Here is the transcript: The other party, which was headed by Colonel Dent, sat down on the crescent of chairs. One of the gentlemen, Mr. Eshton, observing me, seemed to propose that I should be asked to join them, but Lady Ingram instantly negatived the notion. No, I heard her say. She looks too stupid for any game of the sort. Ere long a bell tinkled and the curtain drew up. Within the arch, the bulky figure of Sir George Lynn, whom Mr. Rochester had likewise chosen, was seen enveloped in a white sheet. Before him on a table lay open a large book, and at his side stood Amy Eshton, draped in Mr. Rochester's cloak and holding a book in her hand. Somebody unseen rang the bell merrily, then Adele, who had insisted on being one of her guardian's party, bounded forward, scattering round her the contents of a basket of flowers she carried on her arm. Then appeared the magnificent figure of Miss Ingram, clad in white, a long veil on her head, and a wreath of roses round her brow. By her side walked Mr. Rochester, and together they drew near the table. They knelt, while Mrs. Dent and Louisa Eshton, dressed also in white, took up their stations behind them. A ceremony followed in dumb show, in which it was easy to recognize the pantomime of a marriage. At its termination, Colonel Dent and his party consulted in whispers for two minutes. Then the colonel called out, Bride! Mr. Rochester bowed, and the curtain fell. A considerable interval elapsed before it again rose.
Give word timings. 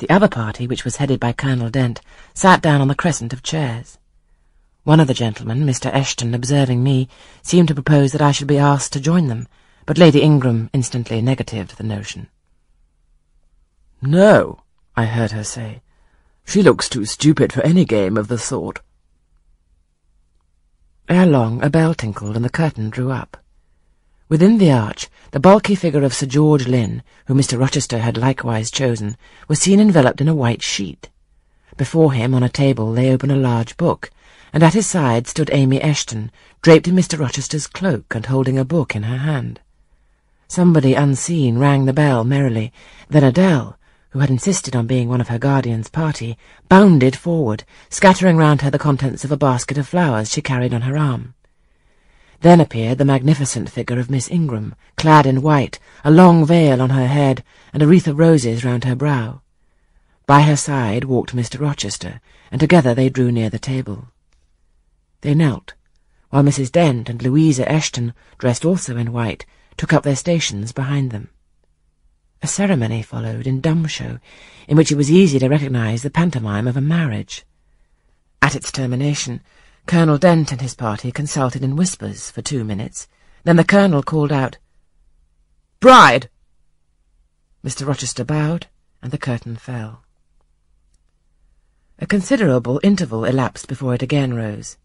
The 0.00 0.08
other 0.08 0.28
party, 0.28 0.66
which 0.66 0.82
was 0.82 0.96
headed 0.96 1.20
by 1.20 1.34
Colonel 1.34 1.68
Dent, 1.68 2.00
sat 2.32 2.62
down 2.62 2.80
on 2.80 2.88
the 2.88 2.94
crescent 2.94 3.34
of 3.34 3.42
chairs. 3.42 3.98
One 4.82 4.98
of 4.98 5.06
the 5.06 5.12
gentlemen, 5.12 5.66
Mr. 5.66 5.92
Eshton, 5.92 6.34
observing 6.34 6.82
me, 6.82 7.06
seemed 7.42 7.68
to 7.68 7.74
propose 7.74 8.12
that 8.12 8.22
I 8.22 8.32
should 8.32 8.46
be 8.46 8.56
asked 8.56 8.94
to 8.94 9.00
join 9.00 9.26
them, 9.26 9.46
but 9.84 9.98
Lady 9.98 10.22
Ingram 10.22 10.70
instantly 10.72 11.20
negatived 11.20 11.76
the 11.76 11.84
notion. 11.84 12.28
No, 14.00 14.62
I 14.96 15.04
heard 15.04 15.32
her 15.32 15.44
say. 15.44 15.82
She 16.46 16.62
looks 16.62 16.88
too 16.88 17.04
stupid 17.04 17.52
for 17.52 17.60
any 17.60 17.84
game 17.84 18.16
of 18.16 18.28
the 18.28 18.38
sort. 18.38 18.80
Ere 21.10 21.26
long 21.26 21.62
a 21.62 21.68
bell 21.68 21.92
tinkled 21.92 22.36
and 22.36 22.44
the 22.44 22.48
curtain 22.48 22.88
drew 22.88 23.10
up. 23.10 23.36
Within 24.30 24.58
the 24.58 24.70
arch, 24.70 25.08
the 25.32 25.40
bulky 25.40 25.74
figure 25.74 26.04
of 26.04 26.14
Sir 26.14 26.24
George 26.24 26.68
Lynn, 26.68 27.02
whom 27.26 27.38
Mr. 27.38 27.58
Rochester 27.58 27.98
had 27.98 28.16
likewise 28.16 28.70
chosen, 28.70 29.16
was 29.48 29.58
seen 29.58 29.80
enveloped 29.80 30.20
in 30.20 30.28
a 30.28 30.34
white 30.36 30.62
sheet. 30.62 31.10
Before 31.76 32.12
him 32.12 32.32
on 32.32 32.44
a 32.44 32.48
table 32.48 32.88
lay 32.88 33.10
open 33.10 33.32
a 33.32 33.36
large 33.36 33.76
book, 33.76 34.12
and 34.52 34.62
at 34.62 34.74
his 34.74 34.86
side 34.86 35.26
stood 35.26 35.50
Amy 35.52 35.80
Eshton, 35.80 36.30
draped 36.62 36.86
in 36.86 36.94
Mr. 36.94 37.18
Rochester's 37.18 37.66
cloak 37.66 38.14
and 38.14 38.26
holding 38.26 38.56
a 38.56 38.64
book 38.64 38.94
in 38.94 39.02
her 39.02 39.18
hand. 39.18 39.58
Somebody 40.46 40.94
unseen 40.94 41.58
rang 41.58 41.86
the 41.86 41.92
bell 41.92 42.22
merrily, 42.22 42.72
then 43.08 43.24
Adele, 43.24 43.76
who 44.10 44.20
had 44.20 44.30
insisted 44.30 44.76
on 44.76 44.86
being 44.86 45.08
one 45.08 45.20
of 45.20 45.26
her 45.26 45.40
guardian's 45.40 45.88
party, 45.88 46.38
bounded 46.68 47.16
forward, 47.16 47.64
scattering 47.88 48.36
round 48.36 48.62
her 48.62 48.70
the 48.70 48.78
contents 48.78 49.24
of 49.24 49.32
a 49.32 49.36
basket 49.36 49.76
of 49.76 49.88
flowers 49.88 50.30
she 50.30 50.40
carried 50.40 50.72
on 50.72 50.82
her 50.82 50.96
arm. 50.96 51.34
Then 52.40 52.60
appeared 52.60 52.96
the 52.96 53.04
magnificent 53.04 53.68
figure 53.68 53.98
of 53.98 54.10
Miss 54.10 54.30
Ingram, 54.30 54.74
clad 54.96 55.26
in 55.26 55.42
white, 55.42 55.78
a 56.02 56.10
long 56.10 56.46
veil 56.46 56.80
on 56.80 56.90
her 56.90 57.06
head, 57.06 57.44
and 57.72 57.82
a 57.82 57.86
wreath 57.86 58.06
of 58.06 58.18
roses 58.18 58.64
round 58.64 58.84
her 58.84 58.96
brow. 58.96 59.42
By 60.26 60.42
her 60.42 60.56
side 60.56 61.04
walked 61.04 61.36
Mr. 61.36 61.60
Rochester, 61.60 62.20
and 62.50 62.58
together 62.58 62.94
they 62.94 63.10
drew 63.10 63.30
near 63.30 63.50
the 63.50 63.58
table. 63.58 64.08
They 65.20 65.34
knelt, 65.34 65.74
while 66.30 66.42
Mrs. 66.42 66.72
Dent 66.72 67.10
and 67.10 67.22
Louisa 67.22 67.64
Eshton, 67.70 68.14
dressed 68.38 68.64
also 68.64 68.96
in 68.96 69.12
white, 69.12 69.44
took 69.76 69.92
up 69.92 70.02
their 70.02 70.16
stations 70.16 70.72
behind 70.72 71.10
them. 71.10 71.28
A 72.42 72.46
ceremony 72.46 73.02
followed 73.02 73.46
in 73.46 73.60
dumb 73.60 73.86
show, 73.86 74.18
in 74.66 74.78
which 74.78 74.90
it 74.90 74.96
was 74.96 75.10
easy 75.10 75.38
to 75.40 75.48
recognize 75.48 76.02
the 76.02 76.08
pantomime 76.08 76.66
of 76.66 76.76
a 76.76 76.80
marriage. 76.80 77.44
At 78.40 78.54
its 78.54 78.72
termination, 78.72 79.42
Colonel 79.90 80.18
Dent 80.18 80.52
and 80.52 80.60
his 80.60 80.76
party 80.76 81.10
consulted 81.10 81.64
in 81.64 81.74
whispers 81.74 82.30
for 82.30 82.42
two 82.42 82.62
minutes. 82.62 83.08
Then 83.42 83.56
the 83.56 83.64
colonel 83.64 84.04
called 84.04 84.30
out, 84.30 84.56
Bride! 85.80 86.30
Mr. 87.64 87.84
Rochester 87.84 88.22
bowed, 88.22 88.68
and 89.02 89.10
the 89.10 89.18
curtain 89.18 89.56
fell. 89.56 90.04
A 91.98 92.06
considerable 92.06 92.78
interval 92.84 93.24
elapsed 93.24 93.66
before 93.66 93.92
it 93.92 94.00
again 94.00 94.32
rose. 94.32 94.76